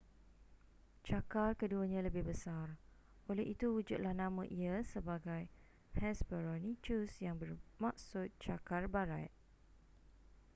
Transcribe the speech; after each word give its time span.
cakar 1.05 1.51
keduanya 1.59 2.01
lebih 2.07 2.23
besar 2.29 2.67
oleh 3.31 3.45
itu 3.53 3.65
wujudlah 3.75 4.13
nama 4.23 4.41
ia 4.61 4.75
sebagai 4.93 5.43
hesperonychus 5.99 7.11
yang 7.25 7.35
bermaksud 7.41 8.27
cakar 8.43 8.83
barat 8.95 9.29